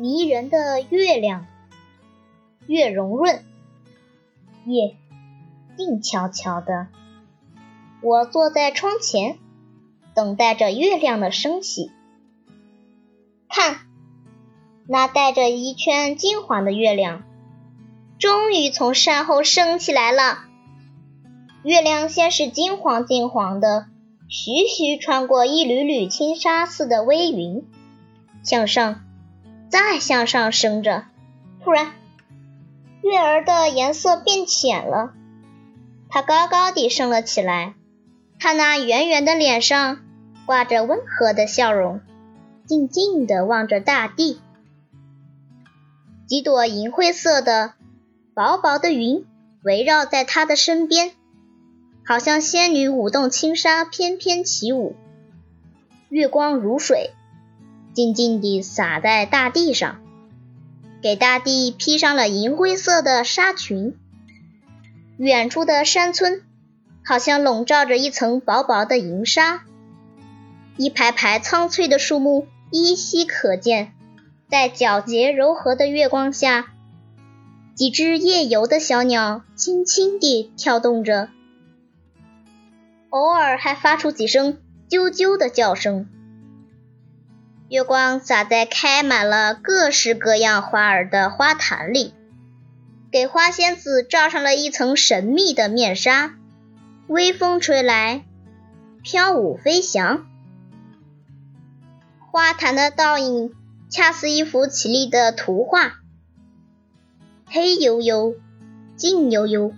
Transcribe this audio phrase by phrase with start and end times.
[0.00, 1.44] 迷人的月亮，
[2.66, 3.44] 月融润，
[4.64, 4.96] 夜
[5.76, 6.86] 静悄悄的。
[8.00, 9.36] 我坐在窗前，
[10.14, 11.90] 等待着月亮的升起。
[13.46, 13.80] 看，
[14.88, 17.22] 那带着一圈金黄的月亮，
[18.18, 20.46] 终于从山后升起来了。
[21.62, 23.88] 月亮先是金黄金黄的，
[24.30, 27.66] 徐徐穿过一缕缕轻纱似的微云，
[28.42, 29.02] 向上。
[29.70, 31.04] 再向上升着，
[31.62, 31.92] 突然，
[33.02, 35.14] 月儿的颜色变浅了，
[36.08, 37.74] 它高高地升了起来。
[38.40, 40.00] 它那圆圆的脸上
[40.44, 42.00] 挂着温和的笑容，
[42.66, 44.40] 静静地望着大地。
[46.26, 47.74] 几朵银灰色的
[48.34, 49.24] 薄薄的云
[49.62, 51.12] 围绕在它的身边，
[52.04, 54.96] 好像仙女舞动轻纱翩翩起舞。
[56.08, 57.12] 月光如水。
[57.92, 59.98] 静静地洒在大地上，
[61.02, 63.96] 给大地披上了银灰色的纱裙。
[65.16, 66.42] 远处的山村
[67.04, 69.64] 好像笼罩着一层薄薄的银纱，
[70.76, 73.92] 一排排苍翠的树木依稀可见，
[74.48, 76.72] 在皎洁柔和的月光下，
[77.74, 81.28] 几只夜游的小鸟轻轻地跳动着，
[83.10, 86.06] 偶尔还发出几声啾啾的叫声。
[87.70, 92.12] 月光洒在开满了各式各样花儿的花坛里，
[93.12, 96.34] 给花仙子罩上了一层神秘的面纱。
[97.06, 98.24] 微风吹来，
[99.04, 100.26] 飘舞飞翔。
[102.18, 103.54] 花坛的倒影
[103.88, 106.00] 恰似一幅绮丽的图画，
[107.46, 108.34] 黑黝黝，
[108.96, 109.72] 静悠悠。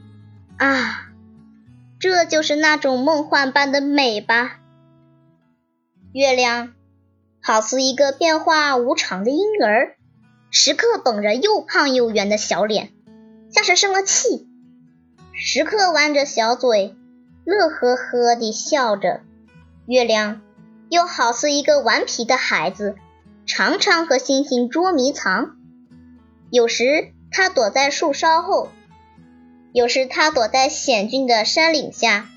[0.56, 1.10] 啊，
[1.98, 4.60] 这就是那种梦幻般的美吧？
[6.14, 6.72] 月亮。
[7.44, 9.96] 好似一个变化无常的婴儿，
[10.52, 12.92] 时刻绷着又胖又圆的小脸，
[13.52, 14.46] 像是生了气；
[15.32, 16.94] 时刻弯着小嘴，
[17.44, 19.22] 乐呵呵地笑着。
[19.86, 20.40] 月亮
[20.88, 22.94] 又好似一个顽皮的孩子，
[23.44, 25.56] 常常和星星捉迷藏。
[26.48, 28.68] 有时它躲在树梢后，
[29.72, 32.28] 有时它躲在险峻的山岭下，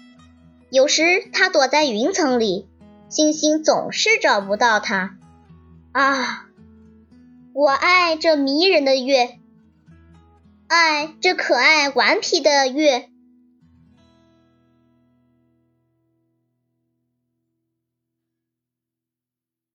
[0.72, 2.68] 有时它躲在云层里。
[3.10, 5.18] 星星总是找不到它
[5.92, 6.48] 啊！
[7.54, 9.40] 我爱这迷人的月，
[10.68, 13.10] 爱这可爱顽皮的月。